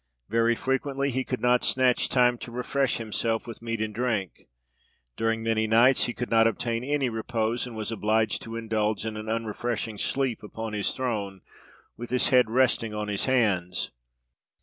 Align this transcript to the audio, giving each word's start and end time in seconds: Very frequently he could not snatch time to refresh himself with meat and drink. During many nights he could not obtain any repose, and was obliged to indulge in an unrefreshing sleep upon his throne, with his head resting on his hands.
Very 0.29 0.55
frequently 0.55 1.11
he 1.11 1.23
could 1.23 1.41
not 1.41 1.63
snatch 1.63 2.09
time 2.09 2.39
to 2.39 2.51
refresh 2.51 2.97
himself 2.97 3.45
with 3.45 3.61
meat 3.61 3.79
and 3.79 3.93
drink. 3.93 4.47
During 5.15 5.43
many 5.43 5.67
nights 5.67 6.05
he 6.05 6.13
could 6.15 6.31
not 6.31 6.47
obtain 6.47 6.83
any 6.83 7.07
repose, 7.07 7.67
and 7.67 7.75
was 7.75 7.91
obliged 7.91 8.41
to 8.41 8.55
indulge 8.55 9.05
in 9.05 9.15
an 9.15 9.29
unrefreshing 9.29 9.99
sleep 9.99 10.41
upon 10.41 10.73
his 10.73 10.95
throne, 10.95 11.41
with 11.97 12.09
his 12.09 12.29
head 12.29 12.49
resting 12.49 12.95
on 12.95 13.09
his 13.09 13.25
hands. 13.25 13.91